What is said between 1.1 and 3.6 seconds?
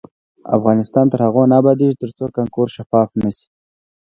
تر هغو نه ابادیږي، ترڅو کانکور شفاف نشي.